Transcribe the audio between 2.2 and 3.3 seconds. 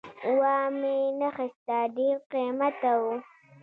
قیمته وو